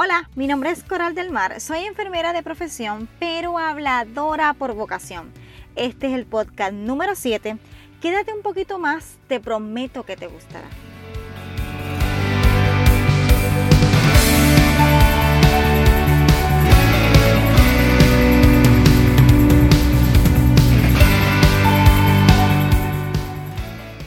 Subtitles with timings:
[0.00, 5.32] Hola, mi nombre es Coral del Mar, soy enfermera de profesión, pero habladora por vocación.
[5.74, 7.58] Este es el podcast número 7.
[8.00, 10.68] Quédate un poquito más, te prometo que te gustará.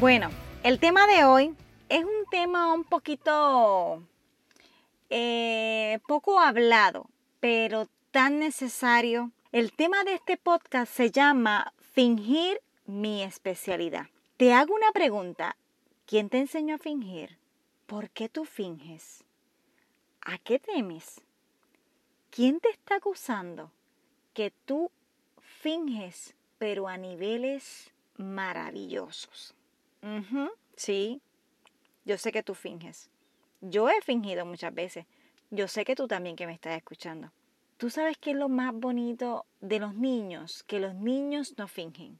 [0.00, 0.30] Bueno,
[0.64, 1.54] el tema de hoy
[1.88, 4.02] es un tema un poquito
[5.10, 7.08] eh, poco hablado,
[7.40, 9.32] pero tan necesario.
[9.52, 14.06] El tema de este podcast se llama Fingir mi especialidad.
[14.36, 15.56] Te hago una pregunta.
[16.06, 17.38] ¿Quién te enseñó a fingir?
[17.86, 19.24] ¿Por qué tú finges?
[20.20, 21.20] ¿A qué temes?
[22.30, 23.70] ¿Quién te está acusando
[24.34, 24.90] que tú
[25.40, 29.54] finges, pero a niveles maravillosos?
[30.76, 31.20] sí,
[32.04, 33.10] yo sé que tú finges.
[33.68, 35.06] Yo he fingido muchas veces.
[35.50, 37.32] Yo sé que tú también que me estás escuchando.
[37.78, 42.18] Tú sabes qué es lo más bonito de los niños, que los niños no fingen.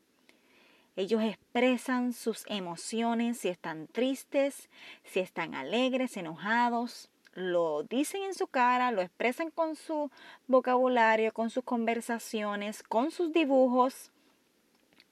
[0.97, 4.69] Ellos expresan sus emociones, si están tristes,
[5.05, 10.11] si están alegres, enojados, lo dicen en su cara, lo expresan con su
[10.49, 14.11] vocabulario, con sus conversaciones, con sus dibujos.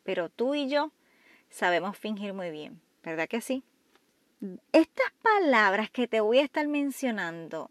[0.03, 0.91] Pero tú y yo
[1.49, 3.63] sabemos fingir muy bien, ¿verdad que sí?
[4.73, 7.71] Estas palabras que te voy a estar mencionando,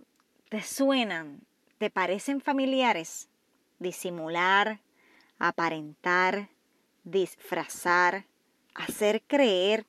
[0.49, 1.41] ¿te suenan?
[1.77, 3.29] ¿Te parecen familiares?
[3.77, 4.79] Disimular,
[5.37, 6.49] aparentar,
[7.03, 8.25] disfrazar,
[8.73, 9.85] hacer creer.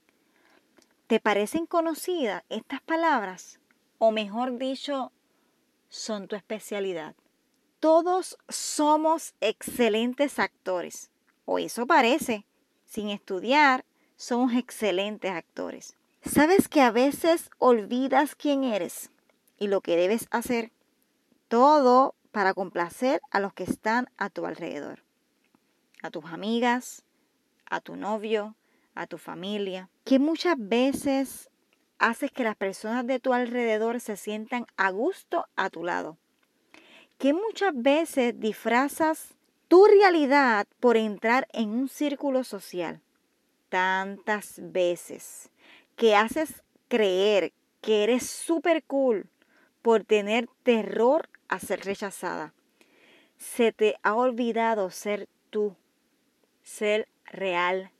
[1.06, 3.60] ¿Te parecen conocidas estas palabras?
[3.96, 5.10] O mejor dicho,
[5.88, 7.14] son tu especialidad.
[7.80, 11.10] Todos somos excelentes actores,
[11.46, 12.44] o eso parece.
[12.84, 13.86] Sin estudiar,
[14.18, 15.96] somos excelentes actores.
[16.26, 19.10] ¿Sabes que a veces olvidas quién eres
[19.58, 20.72] y lo que debes hacer?
[21.48, 25.04] Todo para complacer a los que están a tu alrededor.
[26.02, 27.04] A tus amigas,
[27.66, 28.56] a tu novio,
[28.94, 29.90] a tu familia.
[30.04, 31.50] Que muchas veces
[31.98, 36.16] haces que las personas de tu alrededor se sientan a gusto a tu lado.
[37.18, 39.34] Que muchas veces disfrazas
[39.68, 43.02] tu realidad por entrar en un círculo social.
[43.68, 45.50] Tantas veces
[45.96, 49.28] que haces creer que eres súper cool
[49.82, 52.54] por tener terror a ser rechazada.
[53.36, 55.76] Se te ha olvidado ser tú,
[56.62, 57.90] ser real,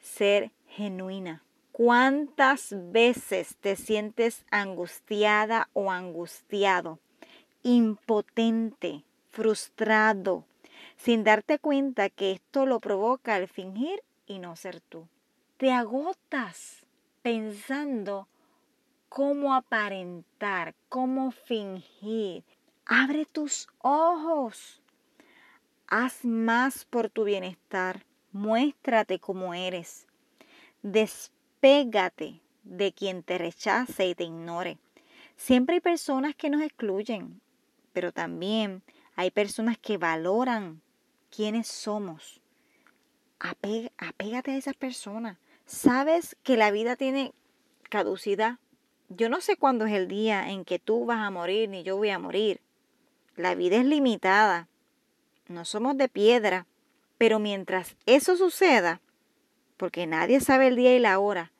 [0.00, 1.42] ser genuina.
[1.72, 7.00] ¿Cuántas veces te sientes angustiada o angustiado,
[7.62, 10.44] impotente, frustrado,
[10.96, 15.08] sin darte cuenta que esto lo provoca el fingir y no ser tú?
[15.56, 16.83] Te agotas
[17.24, 18.28] pensando
[19.08, 22.44] cómo aparentar, cómo fingir.
[22.84, 24.82] Abre tus ojos.
[25.86, 28.04] Haz más por tu bienestar.
[28.30, 30.06] Muéstrate como eres.
[30.82, 34.76] Despégate de quien te rechace y te ignore.
[35.34, 37.40] Siempre hay personas que nos excluyen,
[37.94, 38.82] pero también
[39.16, 40.82] hay personas que valoran
[41.34, 42.42] quiénes somos.
[43.38, 47.32] apégate a esas personas sabes que la vida tiene
[47.88, 48.58] caducidad.
[49.08, 51.96] Yo no sé cuándo es el día en que tú vas a morir ni yo
[51.96, 52.60] voy a morir.
[53.36, 54.68] La vida es limitada.
[55.48, 56.66] No somos de piedra.
[57.16, 59.00] Pero mientras eso suceda,
[59.76, 61.52] porque nadie sabe el día y la hora,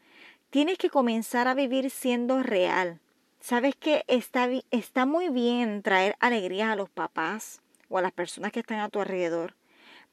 [0.50, 3.00] tienes que comenzar a vivir siendo real.
[3.41, 8.50] Sabes que está, está muy bien traer alegrías a los papás o a las personas
[8.50, 9.54] que están a tu alrededor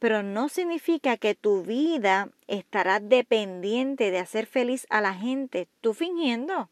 [0.02, 5.94] pero no significa que tu vida estará dependiente de hacer feliz a la gente, tú
[5.94, 6.70] fingiendo.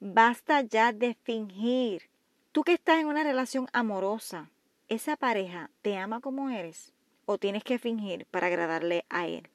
[0.00, 2.10] Basta ya de fingir.
[2.50, 4.50] Tú que estás en una relación amorosa,
[4.88, 6.92] ¿esa pareja te ama como eres?
[7.24, 9.48] ¿O tienes que fingir para agradarle a él?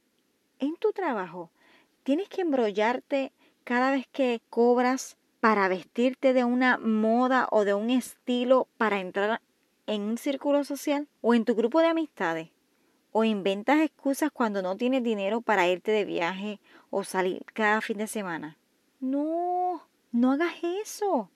[0.60, 1.52] En tu trabajo,
[2.04, 3.34] ¿tienes que embrollarte
[3.66, 9.42] cada vez que cobras para vestirte de una moda o de un estilo para entrar
[9.86, 11.10] en un círculo social?
[11.20, 12.57] ¿O en tu grupo de amistades?
[13.18, 16.60] O inventas excusas cuando no tienes dinero para irte de viaje
[16.92, 18.58] o salir cada fin de semana.
[19.00, 19.82] No,
[20.12, 20.54] no hagas
[20.84, 21.32] eso.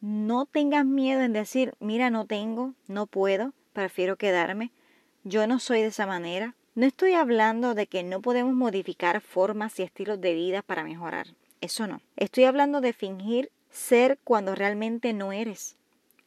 [0.00, 4.70] No tengas miedo en decir, mira, no tengo, no puedo, prefiero quedarme.
[5.24, 6.54] Yo no soy de esa manera.
[6.76, 11.26] No estoy hablando de que no podemos modificar formas y estilos de vida para mejorar.
[11.60, 12.00] Eso no.
[12.14, 15.74] Estoy hablando de fingir ser cuando realmente no eres.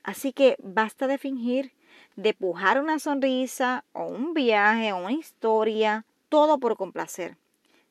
[0.03, 1.71] Así que basta de fingir
[2.15, 7.37] de pujar una sonrisa o un viaje o una historia, todo por complacer.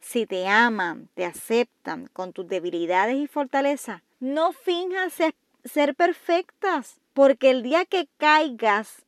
[0.00, 5.14] Si te aman, te aceptan con tus debilidades y fortalezas, no finjas
[5.64, 9.04] ser perfectas, porque el día que caigas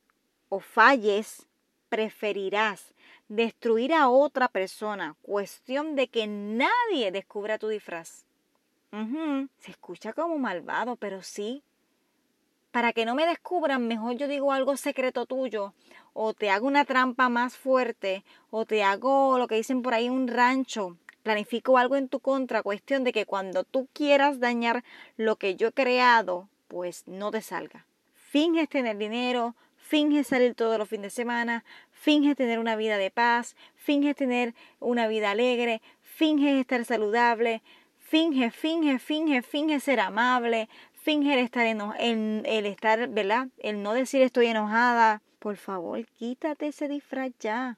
[0.49, 1.45] o falles,
[1.89, 2.93] preferirás
[3.27, 8.25] destruir a otra persona, cuestión de que nadie descubra tu disfraz.
[9.59, 11.63] Se escucha como malvado, pero sí.
[12.71, 15.73] Para que no me descubran, mejor yo digo algo secreto tuyo,
[16.13, 20.07] o te hago una trampa más fuerte, o te hago lo que dicen por ahí
[20.07, 24.83] un rancho, planifico algo en tu contra, cuestión de que cuando tú quieras dañar
[25.17, 27.87] lo que yo he creado, pues no te salga.
[28.13, 33.09] Finges tener dinero, finges salir todos los fines de semana, finges tener una vida de
[33.09, 37.63] paz, finges tener una vida alegre, finges estar saludable,
[37.97, 40.69] finge, finge, finge, finge ser amable,
[41.01, 43.47] finge el estar, en, el estar, ¿verdad?
[43.57, 45.21] El no decir estoy enojada.
[45.39, 47.77] Por favor, quítate ese disfraz ya.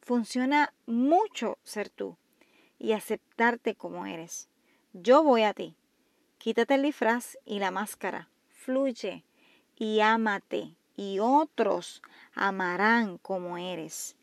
[0.00, 2.16] Funciona mucho ser tú
[2.78, 4.48] y aceptarte como eres.
[4.92, 5.76] Yo voy a ti.
[6.38, 8.28] Quítate el disfraz y la máscara.
[8.50, 9.24] Fluye
[9.76, 12.02] y ámate y otros
[12.34, 14.17] amarán como eres.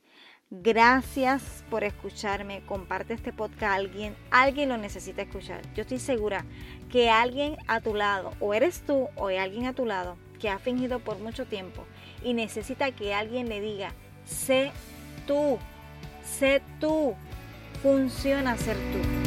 [0.62, 2.62] Gracias por escucharme.
[2.66, 4.16] Comparte este podcast a alguien.
[4.32, 5.62] Alguien lo necesita escuchar.
[5.76, 6.46] Yo estoy segura
[6.90, 10.50] que alguien a tu lado, o eres tú o hay alguien a tu lado que
[10.50, 11.84] ha fingido por mucho tiempo
[12.24, 13.92] y necesita que alguien le diga,
[14.26, 14.72] sé
[15.28, 15.58] tú,
[16.24, 17.16] sé tú,
[17.82, 19.25] funciona ser tú.